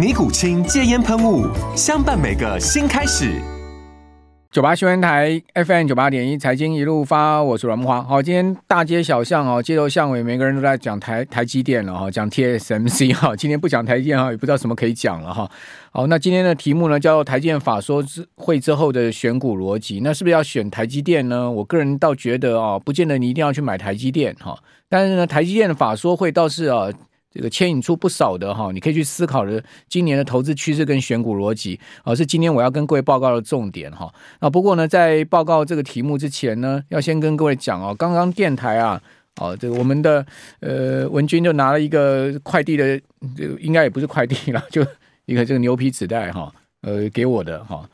[0.00, 1.46] 尼古清戒烟喷雾，
[1.76, 3.38] 相伴每个新开始。
[4.50, 8.02] 九八新闻台 FM 九八点一，财经一路发，我是阮木华。
[8.02, 13.36] 好，今天大街小巷哦，街头巷尾，每个人都在讲台台积电了哈，讲 TSMC 哈。
[13.36, 15.46] 今天不讲台积电哈，也不知道什么可以讲了哈。
[15.92, 20.00] 好，那今天的题目呢，叫做台积电法说之会之后的选股逻辑。
[20.02, 21.50] 那是不是要选台积电呢？
[21.50, 24.58] 我个人倒觉得啊，不见得你一定要去买台积电哈。
[24.88, 26.88] 但是呢，台积电的法说会倒是啊。
[27.32, 34.12] 这个牵引出不少的哈，你可以去思考的今年的投资趋势跟选股逻辑啊，是今天我要跟各位报告的重点哈。
[34.40, 39.00] 啊，不过呢，在报告这个题目之前呢，要先跟各位讲哦，刚刚电台啊，
[39.36, 40.26] 哦，这个我们的
[40.58, 43.00] 呃文君就拿了一个快递的，
[43.36, 44.84] 这个应该也不是快递了， 就
[45.26, 47.88] 一个这个牛皮纸袋哈，呃，给我的哈。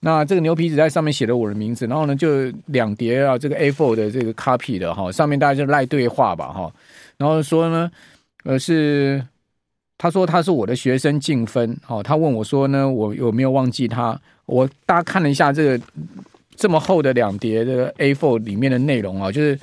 [0.00, 6.72] 那这个牛皮纸袋上面写了我的名字，然后呢，就两叠啊，这个 A4 的这个 copy 的哈，上面大家就赖对话吧哈，
[7.16, 7.88] 然后说呢。
[8.46, 9.20] 呃，是
[9.98, 14.16] 他说他是我的学生静芬，哦，他问我说呢，我有没有忘记他？
[14.44, 15.80] 我大家看了一下这个
[16.54, 19.58] 这么厚的两叠的 A4 里面的内容啊，就是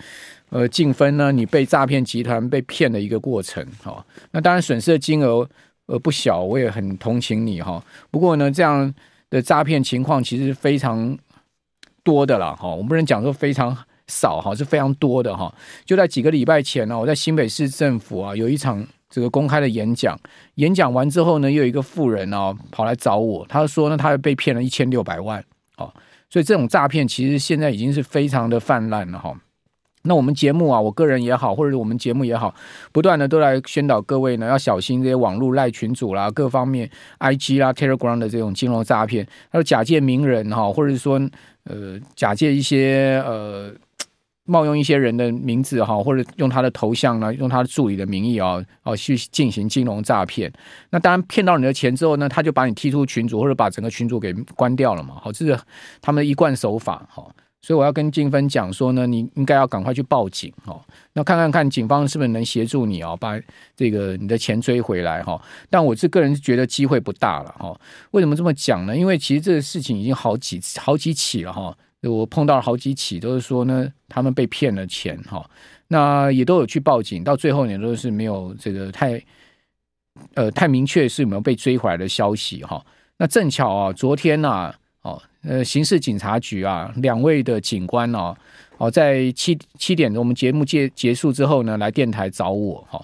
[0.50, 5.50] 呃，静芬呢，你被诈骗集团被骗的一个过程，哈，那当然损失的金额
[5.86, 7.82] 呃不小，我也很同情你哈。
[8.12, 8.94] 不过呢，这样
[9.30, 11.18] 的诈骗情况其实非常
[12.04, 13.78] 多的了，哈，我们不能讲说非常。
[14.14, 15.52] 少哈，是非常多的哈，
[15.84, 20.20] 就在几个礼拜前呢，我在新北市政府啊有一场这个公开的演讲，
[20.56, 25.44] 演讲完之后呢，又有一个富人哦跑来找我，他说呢，他被骗了一千六百万
[25.78, 25.92] 哦，
[26.30, 29.36] 所以这种诈骗其实现在已经是非常的泛滥了哈。
[30.06, 32.54] 那我们节目啊，我个人也好，或者我们节目也好，
[32.92, 41.22] 不断的都来宣导各位呢，要小心这些网络赖群组啦，各方面 IG 啦、Telegram 的这种金融诈骗，还有假借名人哈，或者是说
[41.64, 43.74] 呃假借一些呃。
[44.46, 50.52] 冒用一些人的名字哈，或者用他的头像呢，用他的助理的名义啊，哦去进行金融诈骗。
[50.90, 55.16] 那当然骗到你的钱之后呢，他就把你踢出群组，或者把整个群组给关掉了嘛。
[55.22, 55.58] 好，这是
[56.02, 57.26] 他们的一贯手法哈。
[57.62, 60.78] 所以我要跟静芬讲说呢，你应该要赶快去报警哈。
[61.14, 63.40] 那看看看警方是不是能协助你啊，把
[63.78, 65.42] 这个你的钱追回来哈。
[65.70, 67.74] 但我是个人是觉得机会不大了哈。
[68.12, 68.98] 为什么这么讲呢？
[68.98, 71.74] 因为其实这个事情已经好几好几起了哈。
[72.04, 75.50] 我碰到了好几起，都是说呢，他们被骗了钱哈，
[75.88, 79.24] 那也都有去报警，到最后也都是没有这个太
[80.34, 82.84] 呃太明确是有没有被追回来的消息哈。
[83.18, 88.36] 那正巧啊，昨天呐，哦，呃，刑事警察局啊，两位的警官哦。
[88.80, 93.00] 哦，在七七点我们节目结结束之后呢，来电台找我哈。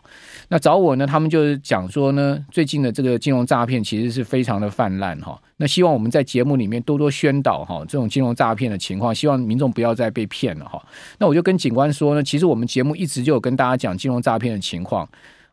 [0.49, 5.39] 那找我呢，他们就是讲说呢，最近的这个金融诈骗其实是非常的泛滥哈。
[5.61, 10.81] 那希望我们在节目里面多多宣导哈，这种金融诈骗的情况，希望民众不要再被骗了哈。
[11.17, 15.07] 那我就跟警官说呢，其实我们节目一直就有跟大家讲金融诈骗的情况。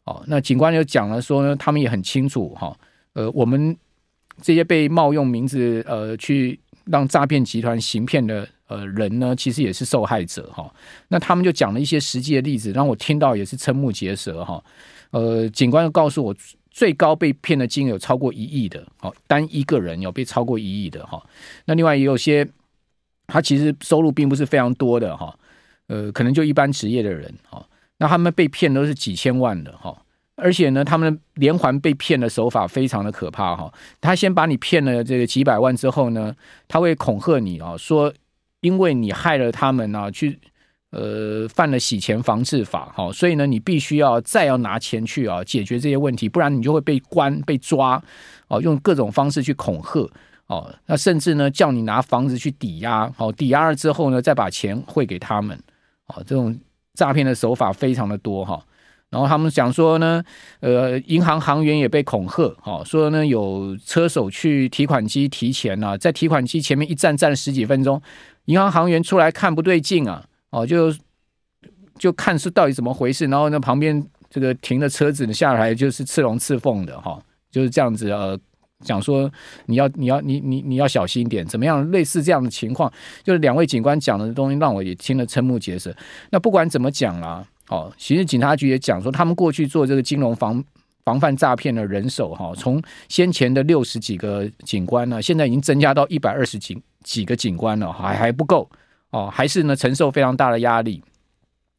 [0.05, 2.75] 哦，那警官就讲了说呢，他们也很清楚哈。
[3.15, 3.77] 呃，我们
[4.41, 8.49] 这些被冒用名字呃去让诈骗集团行骗的。
[8.69, 10.69] 呃，人呢，其实也是受害者哈。
[11.07, 14.61] 那他们就讲了一些实际的例子，让我听到也是瞠目结舌哈。
[15.13, 16.35] 呃，警官又告诉我，
[16.77, 21.25] 最高被骗的金额有超过一亿的，好，单一个人有被超过一亿的哈。
[21.65, 22.47] 那另外也有些，
[23.27, 25.35] 他其实收入并不是非常多的哈，
[25.87, 27.67] 呃，可能就一般职业的人哈。
[27.97, 29.97] 那他们被骗都是几千万的哈，
[30.35, 33.73] 而且呢，他们连环被骗的手法非常的可怕哈。
[34.03, 36.37] 他先把你骗了这个几百万之后呢，
[36.69, 38.13] 他会恐吓你啊，说。
[38.63, 40.41] 因为你害了他们啊，去
[40.91, 48.03] 呃犯了洗钱防治法，哈，所以呢，你必须要再要拿钱去啊解决这些问题，不然你就会被关被抓，
[48.49, 50.09] 哦，用各种方式去恐吓，
[50.47, 55.59] 哦，那甚至呢叫你拿房子去抵押，好，抵押了之后呢再把钱汇给他们，
[56.07, 56.57] 哦，这种
[56.95, 58.65] 诈骗的手法非常的多哈，
[59.11, 60.23] 然后他们讲说呢，
[60.61, 68.01] 呃，银行行员也被恐吓，哈，说呢有车手去提款机提钱啊，在提款机前面一站站了十几分钟，
[68.45, 70.95] 银行行员出来看不对劲啊，哦，就
[71.99, 77.19] 就看是到底怎么回事，然后呢旁边这个停的车子下来就是刺龙刺凤的，哈，
[77.51, 78.39] 就是这样子呃。
[78.85, 79.33] 讲说
[79.65, 81.91] 你要你要你你你要小心一点，怎么样？
[81.91, 82.93] 类似这样的情况，
[83.25, 85.97] 就是两位警官讲的东西，让我也听了瞠目结舌。
[86.29, 90.63] 那不管怎么讲啦，哦，其实警察局也讲说，他们过去做这个金融防
[91.07, 98.69] 防范诈骗的人手，哈，从先前的六十几个警官呢，现在已经增加到一百二十几几个警官了，还还不够
[99.17, 101.03] 哦，还是呢承受非常大的压力。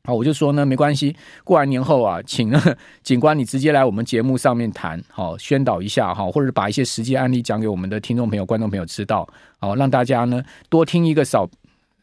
[0.06, 1.16] 好，我就说呢，没关系。
[1.44, 2.52] 过完年后啊，请
[3.04, 9.28] 警官你直接来我们节目上面谈，好，宣导一下哈，或者把一些实际案例讲给我们的听众朋友、观众朋友知道，
[9.60, 11.48] 好，让大家呢多听一个少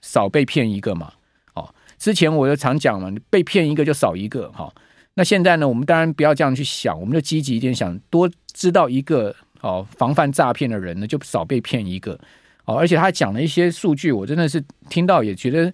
[0.03, 1.13] 少被骗一个嘛。
[1.53, 4.53] 好，之前我就常讲嘛，被骗一个就少一个。
[4.53, 4.73] 好，
[5.15, 12.21] 那现在呢，我们当然不要这样去想，我们就积极一点想，多知道一个哦，防范诈骗的人呢，就少被骗一个。
[12.64, 15.72] 哦，而且他讲了一些数据，我真的是听到也觉得。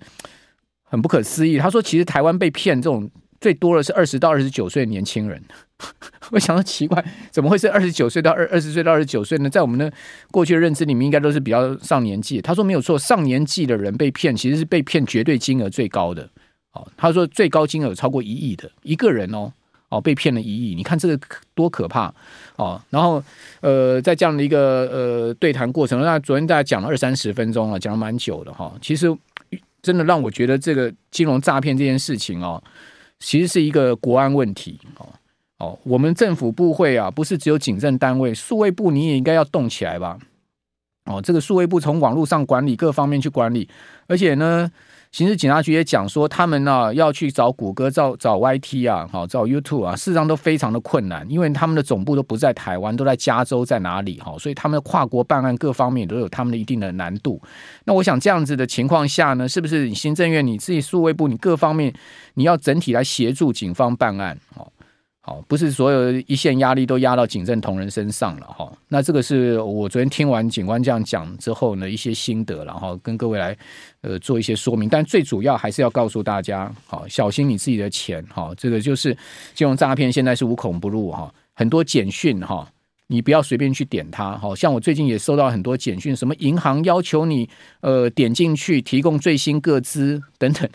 [0.93, 3.09] 很不可思议，他说其实台湾被骗这种
[3.41, 5.41] 最多的是二十到二十九岁的年轻人。
[6.33, 7.01] 我想说奇怪，
[7.31, 9.49] 怎么会是二十九岁到二二十岁到二十九岁呢？
[9.49, 9.93] 在我们的
[10.33, 12.43] 过去的认知里面，应该都是比较上年纪。
[12.43, 16.29] 他说没有错，上年纪的人被骗，其实是被骗绝对金额最高的。
[16.73, 19.53] 哦，他说最高金额超过一亿的一个人哦，
[19.91, 21.21] 哦被骗了一亿，你看这个
[21.55, 22.11] 多可怕
[22.57, 22.81] 哦。
[22.89, 23.23] 然后
[23.61, 28.73] 呃，在这样的一个呃对谈过程，那昨天大家讲了二三十分钟了，讲了蛮久的哈、哦。
[28.81, 29.15] 其实。
[29.83, 32.63] 真的让我觉得这个金融诈骗这件事情哦，
[33.19, 35.09] 其实是一个国安问题哦
[35.57, 40.19] 哦，我们政府部会啊，不是只有警政单位，数位部你也应该要动起来吧？
[41.07, 43.67] 哦，这个数位部从网络上管理各方面去管理，
[44.07, 44.71] 而且呢。
[45.13, 54.21] 刑事警察局也讲说，他们呢、要去找谷歌、找找 YT 啊，好找 YouTube 啊，事实上都非常的困难，因为他们的总部都不在台湾，都在加州，在哪里？
[54.21, 57.43] 哈，所以他们的跨国办案各方面都有他们的一定的难度。
[57.87, 61.93] 那我想这样子的情况下呢，是不是行政院你自己数位部，你各方面
[62.35, 64.39] 你要整体来协助警方办案？
[64.55, 64.71] 哦。
[65.23, 68.73] 好，不是所有一线压力都压到警政同仁身上了哈。
[68.89, 73.55] 那这个是我昨天听完警官这样讲之后呢，一些心得，然后跟各位来
[74.01, 74.89] 呃做一些说明。
[74.89, 78.51] 但最主要还是要告诉大家，好，小心你自己的钱哈。
[78.57, 79.15] 这个就是
[79.55, 82.67] 金融诈骗现在是无孔不入哈，很多简讯哈，
[83.09, 84.39] 你不要随便去点它。
[84.39, 87.47] 好像我最近也收到很多简讯，什么银行要求你
[87.83, 90.67] 呃点进去提供最新个资等等。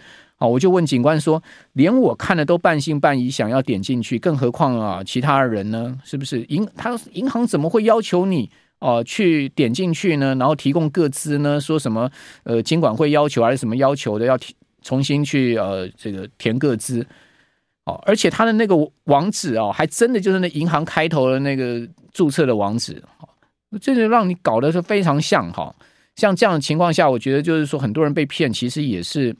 [0.47, 1.42] 我就问警官说，
[1.74, 5.97] 连我看了都半信半疑，想要点进去，更何况啊，其他人呢？
[6.03, 8.50] 是不是银他银行怎么会要求你
[8.80, 10.36] 哦、去点进去呢？
[10.36, 11.59] 然后提供个资呢？
[11.59, 12.12] 说什么
[12.44, 14.25] 呃，监管会要求还是什么要求的？
[14.25, 14.38] 要
[14.83, 17.03] 重新去呃这个填个资
[17.86, 18.75] 哦，而且他的那个
[19.06, 23.30] 网址哦，还真的就是那银行开头的那个注册的网址，哦，
[23.81, 25.74] 这就让你搞得是非常像哈。
[26.15, 29.36] 像这样的情况下，我觉得就是说，很多人被骗，其实也是。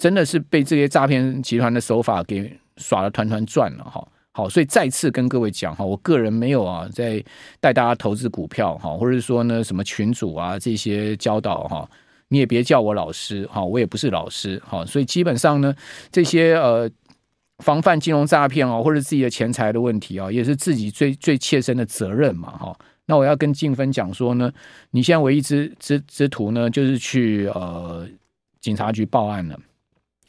[0.00, 7.22] 真的是被这些诈骗集团的手法给耍得团团转了哈，好，所以再次跟各位讲哈，我个人没有啊在
[7.60, 11.86] 带大家投资股票哈，或者说呢什么群主啊这些教导哈，
[12.28, 15.74] 你也别叫我老师哈，我也不是老师哈，所以基本上呢
[16.10, 16.90] 这些呃
[17.58, 22.74] 防范金融诈骗啊或者自己的钱财的问题啊，也是自己最最切身的责任嘛哈。
[23.04, 24.50] 那我要跟静芬讲说呢，
[24.92, 28.08] 你现在唯一之之之途呢，就是去呃
[28.62, 29.60] 警察局报案了。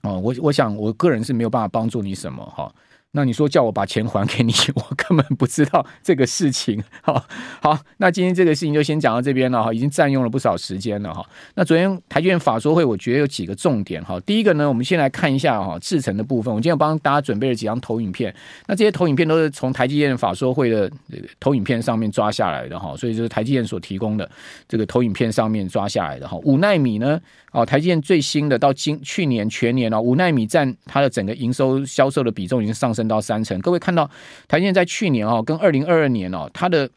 [0.04, 2.74] 哦，我我想我个人是没有办法帮助你什么哈。
[3.14, 6.82] 那你说叫我把钱还给你， 我根本不知道这个事情。
[7.02, 7.22] 好，
[7.62, 11.22] 好，那今天这个事情就先讲到这边了哈，已经占用了不少时间了哈。
[11.56, 14.18] 那昨天台积电法说会，我觉得有几个重点哈。
[14.22, 16.54] 第一个呢，我们先来看一下哈，制程的部分。
[16.56, 18.34] 我今天帮大家准备了几张投影片，
[18.68, 24.32] 那这些投影片都是从台积电法说会的这个投影片上面抓下来的哈，所以就是台积电所提供的
[24.70, 26.38] 这个投影片上面抓下来的哈。
[26.46, 27.20] 五奈米呢，
[27.52, 33.02] 哦，台积电最新的到今去年全年哦，五奈米占它的整个营收销售的比重已经上升。
[33.08, 34.10] 到三成，各位看到
[34.48, 36.90] 台积电在去年哦，跟二零二二年哦，它的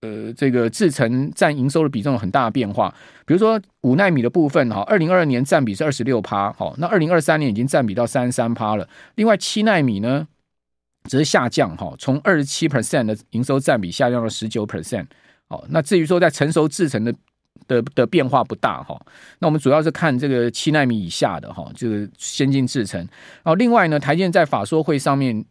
[0.00, 2.92] 呃这个制程占营收的比重有很大的变化。
[3.24, 8.88] 比如说五奈米的部分哈，二零二二年占比是二十六趴，好，那二零二三年已经占比到三十三趴了。
[9.14, 10.26] 另外七奈米呢，
[11.04, 15.06] 则是下降哈，从二十七 percent 的营收占比下降到十九 percent。
[15.46, 17.14] 好，那至于说在成熟制程的。
[17.72, 19.00] 的的变化不大哈，
[19.38, 23.00] 那我们主要是看这个七纳米以下的哈，这个先进制程。
[23.42, 25.44] 然后另外呢，台建在法说会上面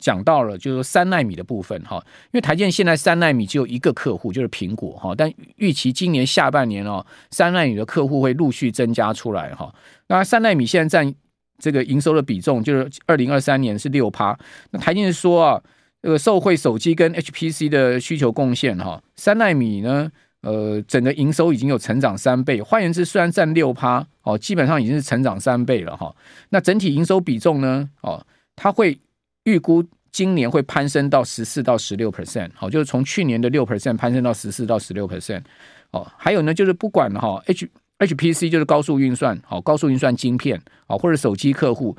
[0.00, 9.74] 讲到了，就是三纳米的部分哈，因为台建现在三纳米只有一个客户，就是苹果哈，但预期今年下半年哦，三纳米的客户会陆续增加出来哈。
[10.08, 11.14] 那三纳米现在占
[11.58, 14.36] 这个营收的比重，就是二零二三年是六趴。
[14.70, 15.62] 那台建说啊，
[16.02, 20.10] 这个受惠手机跟 HPC 的需求贡献哈，三纳米呢，
[20.44, 22.60] 呃，整个营收已经有成长三倍。
[22.60, 26.14] 换言之，虽然占六趴，哦，基本上已经是成长三倍了哈。
[26.50, 28.24] 那整体营收比重呢，哦，
[28.54, 28.98] 它会
[29.44, 29.82] 预估
[30.12, 35.42] 今年会攀升到十四到十六 percent，好，就是从去年的六 percent 攀升到十四到十六 percent。
[35.92, 37.66] 哦，还有呢，就是不管哈 H
[38.00, 41.96] HPC 就是高速运算，好，高速运算晶片，好，或者手机客户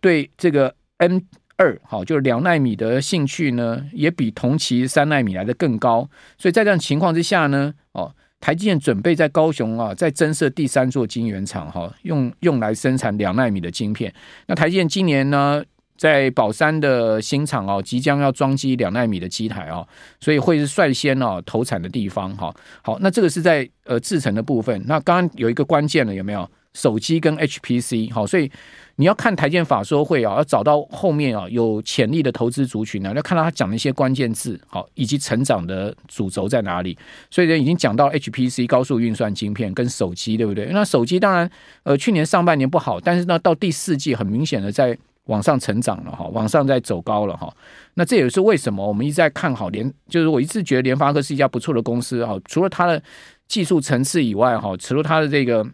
[0.00, 1.18] 对这个 M
[1.58, 6.08] 二，好，就是两奈米的兴趣呢，也比同期三奈米来的更高。
[6.36, 14.12] 所以在这样情况之下呢，哦，台积电准备在高雄啊，再增设第三座晶圆厂，哈，用用来生产两奈米的晶片。
[14.46, 15.64] 那台积电今年呢，
[15.96, 19.88] 在宝山的新厂哦，即将要装机两奈米的机台哦，
[20.20, 22.54] 所以会是率先哦投产的地方哈。
[22.82, 24.82] 好，那这个是在呃制程的部分。
[24.86, 28.12] 那刚刚有一个关键的，有没有手机跟 HPC？
[28.12, 28.50] 好，所以
[28.96, 36.96] 你要看台建法说会啊，要找到后面啊有潜力的投资族群呢，要看到他讲的一些关键字，好，以及成长的主轴在哪里。
[37.30, 40.66] 所以呢，已经讲到 HPC 高速运算晶片跟手机，对不对？
[40.72, 41.48] 那手机当然
[41.84, 44.98] 呃去年上半年不好，但是呢到第四季很明显的在。
[45.26, 47.52] 往上成长了哈，往上在走高了哈。
[47.94, 52.38] 那这也是为什么我们一直在看好联，就是我一直觉得联发科是一家不错的公司哈。
[52.44, 53.02] 除了它的
[53.48, 55.66] 技术层次以外哈，除了它的这个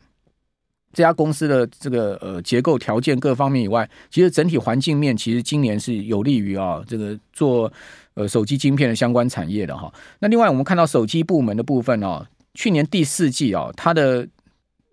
[0.93, 7.73] 这家公司的这个呃结构条件各方面以外，其实整体环境面其实今年是有利于啊这个做
[8.15, 9.93] 呃手机晶片的相关产业的哈。
[10.19, 14.29] 那另外我们看到手机部门的部分哦，去年第四季啊它的。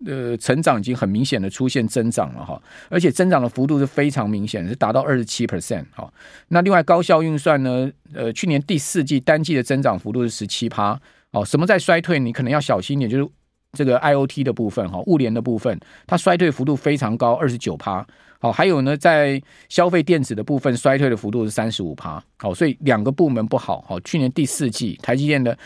[0.06, 6.10] 呃，成长已经很明显的出现增长了哈，而且增长的幅度是非常明显，是达到二十七 percent 哈。
[6.48, 7.92] 那另外高效运算呢？
[8.14, 10.98] 呃，去年第四季单季的增长幅度是十七趴
[11.32, 11.44] 哦。
[11.44, 12.18] 什么在衰退？
[12.18, 13.30] 你可能要小心一点，就是
[13.72, 18.06] 这个 IOT 的部分哈，物联的部分，它衰退幅度非常高，二十九趴。
[18.38, 22.22] 好，还有呢，在消费电子的部分衰退的幅度是三十五趴。
[22.38, 23.84] 好，所以两个部门不好。
[23.86, 25.56] 好，去年第四季台积电的。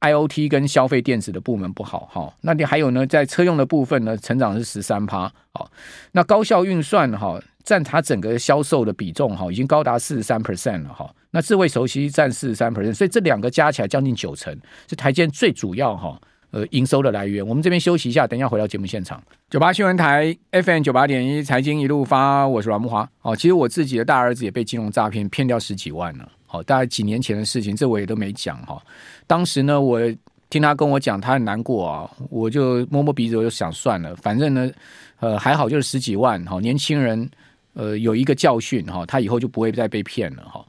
[0.00, 5.70] IOT 跟消费电子的部门不好哈，那你还有呢，在车用的部分呢，成长是十三趴，好，
[6.12, 14.54] 那高效运算哈占它整个销售的比重哈，已经高达四十三 percent 了哈，那智慧手机占四十三 percent，所以这两个加起来将近九成，
[14.86, 16.20] 是台积电最主要哈
[16.54, 17.44] 呃营收的来源。
[17.44, 19.20] 我们这边休息一下，等一下回到节目现场。
[19.50, 23.08] 九八新闻台 FM 九八点一财经一路发，我是阮木华。
[23.22, 26.30] 哦，其实我自己的大儿子也被金融诈骗骗掉十几万了。
[26.46, 28.80] 好，大概几年前的事情，这我也都没讲哈。
[29.26, 30.00] 当时呢，我
[30.48, 34.70] 听他跟我讲，他很难过啊，我就摸摸鼻子，我就想算了，反正呢，
[35.18, 37.28] 呃，还好就是十几万哈，年轻人
[37.72, 40.64] 呃有一个教训哈，他以后就不会再被骗了哈。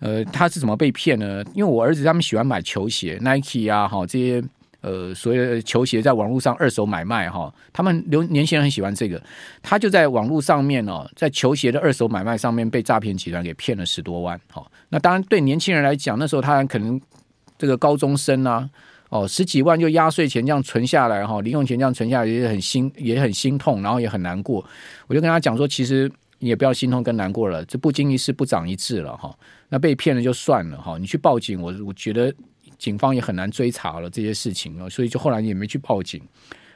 [0.00, 1.44] 呃，他是怎么被骗呢？
[1.54, 4.42] 因为我儿子他们喜欢买球鞋，Nike 啊，哈这些。
[4.80, 9.20] 呃，所谓球鞋在网络上二手买卖哈，他们留年轻人很喜欢这个，
[9.60, 14.40] 他就在网络上面哦，在球鞋的二手买卖上面被诈骗集团给骗了十多万。
[14.52, 17.00] 好，那当然对年轻人来讲，那时候他可能
[17.58, 18.70] 这个高中生啊，
[19.08, 24.64] 哦，十几万就压岁钱这样存下来哈，零用钱这样存下来也很心也很心痛，然后也很难过。
[25.08, 26.08] 我就跟他讲说，其实
[26.38, 29.36] 你也不要心痛跟难过了，这不经一事不长一智了哈。
[29.68, 32.32] 那被骗了就算了哈，你去报警，我我觉得。
[32.78, 36.22] 警方也很难追查了这些事情哦，所以就后来也没去报警。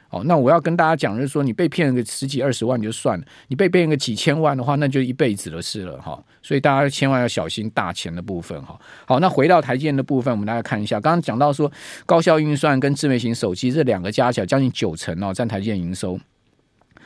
[0.09, 6.23] 哦，那我要跟大家讲，就是说你被骗个十几二十万就算了，你被骗个几千万的话，那就一辈子的事了哈。
[6.43, 8.79] 所以大家千万要小心大钱的部分哈。
[9.07, 11.71] 好，那回到台积电的部分，我们大家看一下，刚刚讲到说
[12.05, 16.19] 高效运算跟智慧型手机这两个加起来将近九成哦，占台积电营收。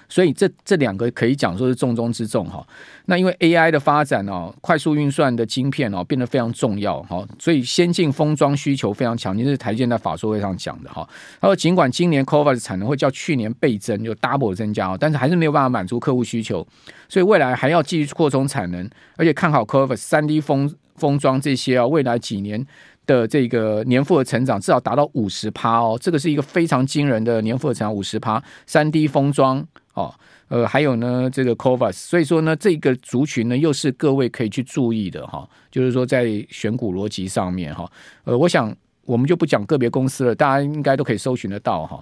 [0.10, 2.66] 所以这这两个可以讲说是重中之重哈。
[3.06, 11.08] 那因为 AI 的发展哦，快速运算的晶片哦变得非常重要哈，所以先进封装需求非常强，这是台积电在法说会上讲的哈。
[11.40, 16.66] 他说尽管今年 CoWoS 产能会较去年倍增，就 double 增加哦，但是还是没有办法满足客户需求，
[17.08, 22.66] 所以未来还要继续扩充产能，而且看好 CoWoS 三 D 封封装这些啊，未来几年
[23.06, 29.66] 的这个年复合成长至少达到五十趴哦，这个是一个非常惊人的年复合成长五十趴，三 D 封装。
[29.98, 30.14] 哦，
[30.48, 35.50] 呃，还有呢，这个 CoWoS，所以说呢，这个族群呢，又是各位可以去注意的哈。
[35.72, 37.92] 就是说，在选股逻辑上面哈，
[38.24, 38.72] 呃，我想
[39.06, 42.00] 我们就不讲个别公司了，大家应该都可以搜寻得到哈。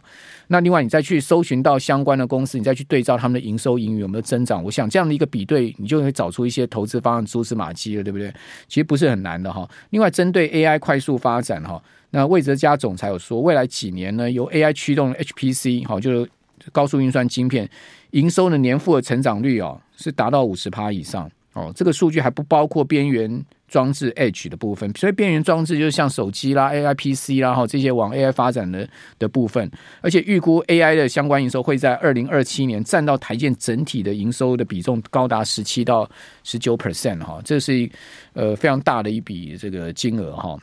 [0.48, 8.30] 那另外，你再去搜寻到相关的公司，你再去对照他们的营收、盈余有没有增长，我想这样的一个比对，你就会找出一些投资方案、蛛丝马迹了，对不对？
[8.68, 9.66] 其实不是很难的哈。
[9.92, 16.30] 另外，针对 AI 快速发展哈，那魏哲家总裁有说，未来几年呢，由 AI 驱动 HPC 哈，就是。
[16.72, 17.70] 高速运算晶片
[18.12, 21.72] 营收的年复合成长率哦，是达到五十趴以上哦。
[21.76, 29.70] 这个数据还不包括边缘装置 Edge 的部分，所以边缘装置就是像手机啦、AI PC 啦，哈这些往 AI 发展的的部分，
[30.02, 36.10] 而且预估 AI 的相关营收会在二零二七年占到台积电整体的营收的比重高达十七到
[36.44, 37.90] 十九 percent 哈，这是
[38.34, 40.58] 呃非常大的一笔这个金额哈。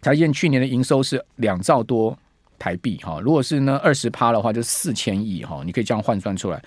[0.00, 2.16] 台积电去年的营收是两兆多
[2.58, 6.62] 台币哈，如果是呢二十趴的话，就四千亿哈，你可以这样换算出来。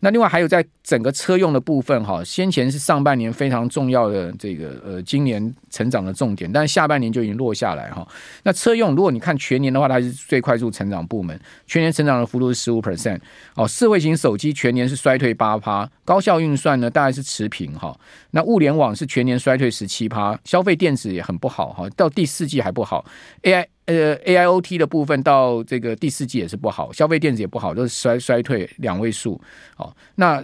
[0.00, 8.06] 那另外还有在整个车用的部分哈，先前是上半年非常重要的这个呃今年成长的重点，但是下半年就已经落下来哈。
[8.42, 13.18] 那车用如果你看全年的话，它是最快速成长部门，全年成长的幅度是十五 percent
[13.54, 13.66] 哦。
[13.66, 17.98] 智慧型手机全年是衰退八趴，高效运算呢大概是持平哈。
[18.32, 23.04] 那物联网是全年衰退十七趴，消费电子也很不好哈，到第四季还不好。
[23.42, 29.40] AI 呃 AIoT 的部分到这个第四季也是不好，消费电子也不好，都是衰衰退两位数
[29.76, 29.94] 哦。
[30.14, 30.42] 那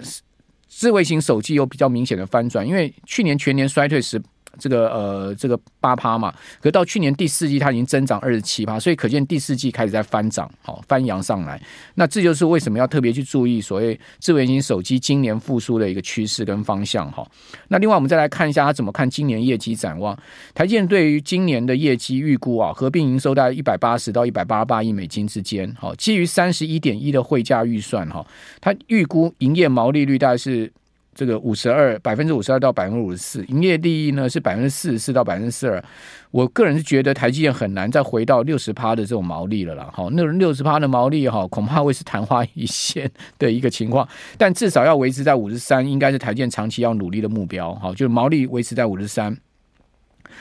[0.68, 4.22] 智慧型手机有比较明显的翻转，因为去年全年衰退是，
[4.58, 11.60] 这个呃这个八趴嘛，可到去年第四季它已经增长二十七趴，所以可见第四季开始在翻涨，好翻扬上来。
[11.94, 17.26] 那这就是为什么要特别去注意所谓智慧型手机今年复苏的一个趋势跟方向哈。
[17.68, 20.16] 那另外我们再来看一下它怎么看今年业绩展望。
[20.54, 28.26] 台积电对于今年的业绩预估啊，合并营收大概一百八十到一百八十八亿美金之间，好，基于三十一点一的汇价预算哈，
[28.60, 30.70] 它预估营业毛利率大概是。
[31.12, 35.84] 这个五十二百分之五十二到百分之五十四，营业利益呢是百分之四十四到百分之四十二。
[36.30, 39.90] 我个人是觉得台积电很难再回到六十趴的这种毛利了啦。
[39.92, 44.08] 哈，那六十趴的毛利哈，恐怕会是昙花一现的一个情况。
[44.38, 47.74] 但至少要维持在五十三，应该是台积电长期要努力的目标。
[47.74, 49.36] 哈，就是毛利维持在五十三。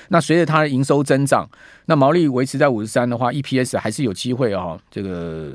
[0.09, 1.49] 那随着它的营收增长，
[1.87, 4.79] 那毛利维持在五十三的话，EPS 还是有机会啊。
[4.91, 5.53] 这个。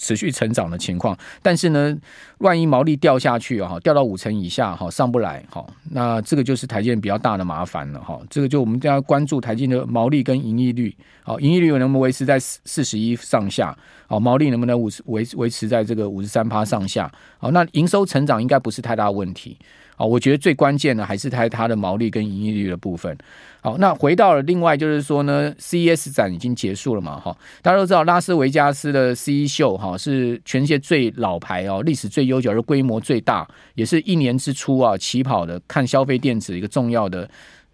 [0.00, 1.94] 持续成长的情况，但是呢，
[2.38, 8.18] 万一毛利掉下去哈，掉到五成以下哈，上不来哈，那这个就是台积电比较大的麻烦了哈。
[8.30, 13.76] 这个就我们要关注台积电的毛利跟盈利率，好，盈利率能不能维持在四十一上下？
[14.08, 17.12] 好，毛利能不能五十维维持在这个五十三趴上下？
[17.38, 19.58] 好，那营收成长应该不是太大问题。
[20.00, 23.14] 好，我觉得最关键的还是它它的毛利跟盈利率的部分。
[23.60, 37.28] 好，那回到了另外就是说呢，CES 展已经结束了嘛，哈，大家都知道拉斯维加斯的 CE 秀哈是全世界最老牌哦，历史最悠久，而规模最大，也是一年之初啊起跑的看消费电子一个重要的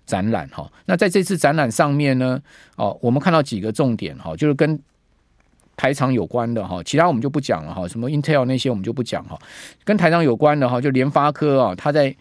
[0.05, 0.68] 展览哈。
[0.87, 2.42] 那在这次展览上面呢，
[2.74, 4.77] 哦，我们看到几个重点哈，就是跟
[5.76, 9.38] 台厂有关的哈，其他我们就不讲了哈，什么 Intel 那些我们就不讲哈，
[9.84, 12.14] 跟台厂有关的哈，就联发科啊，它在。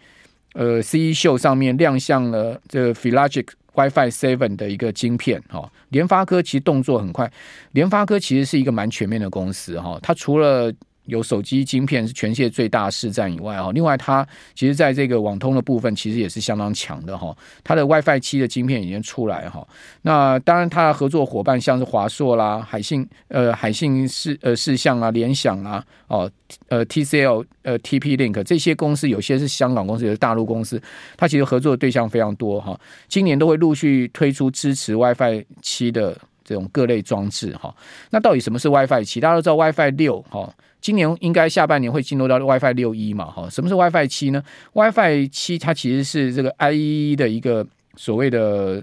[0.58, 5.70] 呃，CE 秀上面亮相了这个 Philogic WiFi Seven 的一个晶片哈。
[5.90, 7.30] 联发科其实动作很快，
[7.72, 9.98] 联发科其实是一个蛮全面的公司哈。
[10.02, 10.72] 它除了
[11.06, 17.36] 有手机晶片是全世界最大市占以外哈，另外它其实在这个网通的部分其实也是相当强的哈。
[17.64, 19.66] 它的 WiFi 七的晶片已经出来哈。
[20.02, 26.30] 那当然，它的合作伙伴像是华硕啦、海信呃海信视呃视像啊、联想啊、哦
[26.68, 30.80] 呃 TCL 呃 TP Link 这些公司，有些是香港公司，有些是大陆公司，
[31.16, 32.78] 它其实合作的对象非常多哈。
[33.08, 37.74] 今年都会陆续推出支持 WiFi 七的这种各类装置哈。
[38.10, 39.20] 那到底什么是 WiFi 七？
[39.20, 40.52] 大家都知道 WiFi 六哈。
[40.86, 43.24] 今年应该下半年会进入到 WiFi 六一嘛？
[43.24, 44.40] 哈，什么是 WiFi 七呢
[44.72, 48.80] ？WiFi 七它其实是这个 IE 的一个所谓的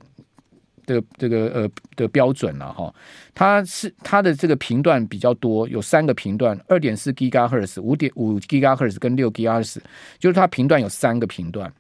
[0.86, 2.94] 的这个呃的标准了哈。
[3.34, 9.78] 它是它的这个频段比较多，有三个频段：二点四 GHz、五点五 GHz 跟六 GHz，
[10.20, 11.72] 就是它频段有三个频段。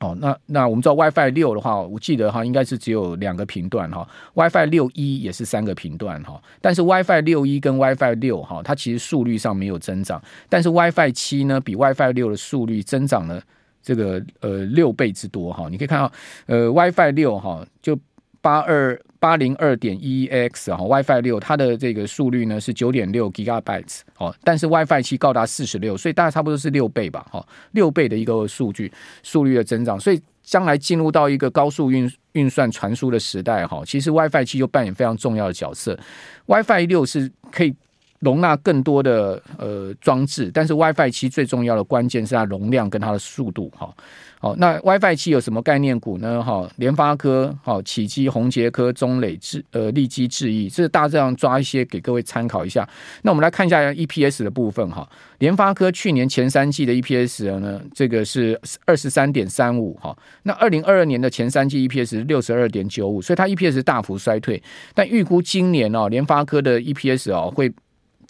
[0.00, 4.06] 哦，那那我们知道 WiFi 六的话，我记得哈，应该是只有两个频段哈。
[4.34, 13.42] WiFi 六一也是三个频段哈，但是 WiFi 六一跟 WiFi 六哈，它其实速率上没有增长，但是 WiFi 七呢，比 WiFi 六的速率增长了
[13.82, 15.68] 这个呃六倍之多哈。
[15.70, 16.12] 你可以看到，
[16.46, 17.98] 呃，WiFi 六哈就。
[18.44, 35.98] 八二八零二点一 x 哈，WiFi 六它的这个速率呢是九点六 Gigabytes 哦，但是 WiFi 七高达四十六，所以大概差不多是六倍吧，哈，六倍的一个数据速率的增长，所以将来进入到一个高速运运算传输的时代哈，其实 WiFi 七就扮演非常重要的角色
[36.44, 37.74] ，WiFi 六是可以。
[38.20, 43.94] 容纳更多的呃装置，但是 WiFi 七最重要的关键是它容量跟它的速度哈。
[44.40, 46.42] 好，那 WiFi 七有什么概念股呢？
[46.42, 52.86] 哈，联发科、好启基、宏捷科、中磊智呃立基智易，这是大致上抓一些给各位参考一下。
[53.22, 55.08] 那我们来看一下 EPS 的部分哈。
[55.38, 60.14] 联发科去年前三季的 EPS 呢，这个是二十三点三五哈。
[60.42, 64.62] 那二零二二年的前三季 EPS 六十二点九五，所以它 EPS 大幅衰退。
[64.94, 67.72] 但预估今年哦，联发科的 EPS 哦会。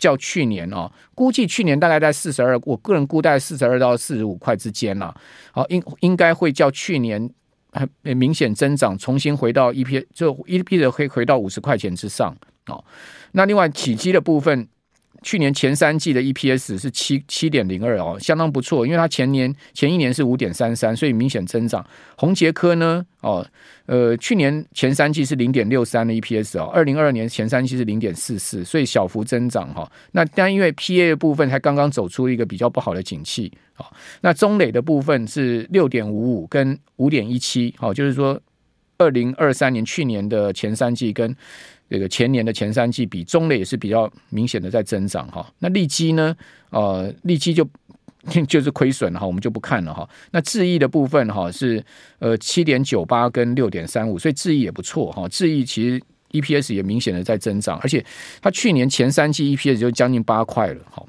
[0.05, 5.15] 较去年哦，估计去年大概在四十二，我个人估在四十二到四十五块之间啦。
[5.51, 7.31] 好，应应该会较去年
[7.73, 12.37] 很明显增长，重新回到一批就一批的可以回到五十块钱之上
[12.67, 12.85] 哦。
[13.33, 14.69] 那另外起机的部分。
[15.25, 21.85] 去年前三季的 EPS 是七七点零二哦，相当不错，因为它前年前一年是五点三三，所以明显增长。
[22.17, 23.45] 宏捷科呢，哦，
[23.87, 33.87] 呃，去年前三季是零点六三的 EPS 哦，二零二二年前三季是零点四四，所以小幅增长哈、那但因为 PA 部分才刚刚走出一个比较不好的景气啊、哦，
[34.21, 38.39] 那中磊的部分是六点五五跟五点一七，好，就是说
[38.99, 41.35] 二零二三年去年的前三季跟。
[41.91, 46.35] 这个前年的前三季比中磊也是比较明显的在增长哈，那利基呢？
[46.71, 47.65] 呃，利基就
[48.49, 50.09] 就是亏损哈，我们就不看了哈。
[50.31, 51.85] 那智易的部分哈是
[52.19, 55.29] 呃七点九八跟六点三五，所以智易也不错哈。
[55.29, 58.05] 智易其实 EPS 也明显的在增长，而且
[58.41, 61.05] 它去年前三季 EPS 就将近八块了哈。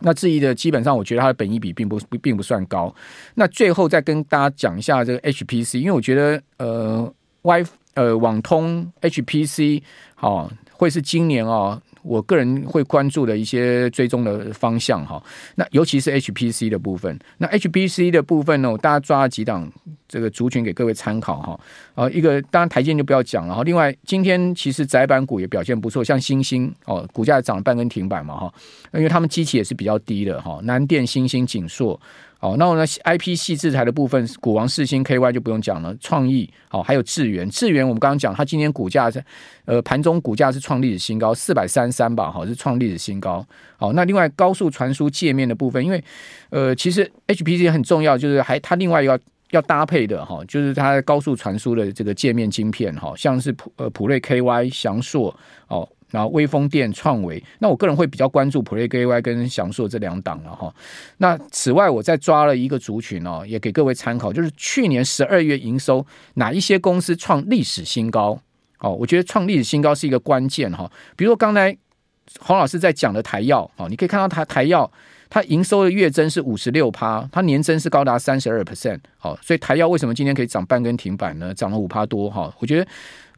[0.00, 2.94] 那智易的基本上我觉得它的本益比并不并不算高。
[3.36, 9.82] 那最后再跟大家讲一下这个 HPC，因为我觉得呃 WiFi 呃，网通 HPC
[10.14, 15.20] 好、哦，会是今年、哦，我个人会关注的一些追踪的方向哈、
[15.54, 19.72] 那尤其是 HPC 的部分，那 HPC 的部分呢，我大家抓了几档
[20.08, 21.60] 这个族群给各位参考哈。
[21.94, 23.62] 啊、一个当然台积就不要讲了哈。
[23.62, 28.54] 另外，今天其实窄板股也表现不错，像星星哦，股价涨了半根停板嘛哈，
[28.92, 30.58] 因为他们基期也是比较低的哈。
[30.62, 31.98] 南电、星星、景硕。
[32.38, 39.24] 哦，那我呢？I P 系制裁的部分，股王四星 K Y 就不用讲了，创意好，还有智源，智源我们刚刚讲，它今天股价在
[39.64, 43.44] 呃盘中股价是创历史新高，四百三三吧，好是创历史新高。
[43.78, 46.04] 好，那另外高速传输界面的部分，因为
[46.50, 49.18] 呃其实 H P C 很重要，就是还它另外要
[49.56, 55.34] 要搭配的哈，就是它高速传输的这个界面晶片哈，像是普呃普瑞 K Y 祥硕
[55.68, 55.88] 哦。
[56.12, 60.72] 然后威风电、创维，那我个人会比较关注普瑞 KY 跟翔硕这两档了哈。
[61.18, 68.38] 那此外，我再抓了一个族群哦，也给各位参考，就是去年十二月营收哪一些公司创历史新高？
[68.78, 70.90] 哦，我觉得创历史新高是一个关键哈。
[71.16, 71.76] 比如说刚才
[72.40, 74.88] 黄老师在讲的台燿，哦，你可以看到台台燿
[75.28, 78.98] 它营收的月增是五十六趴，它年增是高达三十二 percent。
[79.18, 81.52] 好，所以台燿为什么今天可以涨半根停板呢？
[81.54, 82.86] 涨了五趴多哈，我觉得。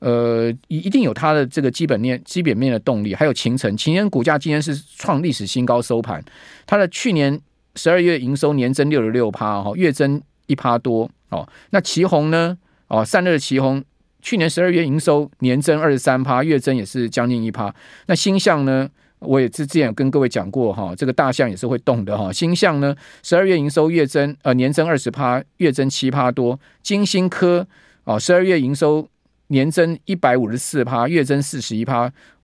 [0.01, 6.25] 呃，一一定有它的这个基本面、基本面的动力，还有勤诚，勤诚股价今天是创历史新高收盘，
[6.65, 7.37] 它的去年
[7.75, 11.45] 十二月营收年增六十六趴，哈，月增一趴多哦。
[11.71, 12.57] 那奇鋐呢？
[12.87, 13.83] 哦，散热的奇鋐
[14.21, 17.75] 去年十二月营收年增二十三趴，月增也是将近一趴。
[18.07, 18.89] 那星象呢？
[19.21, 22.33] 我也之之前有跟各位讲过哈，这个大象也是会动的哈。
[22.33, 26.59] 星象呢，十二月营收月增呃年增二十趴，月增七趴多。
[26.83, 27.67] 金星科
[28.05, 29.09] 哦，十二月营收。
[29.51, 32.13] 年增一百五十四趴，月增四十一趴。